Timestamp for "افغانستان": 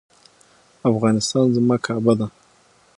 0.91-1.45